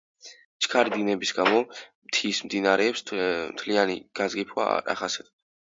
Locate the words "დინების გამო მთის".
0.93-2.41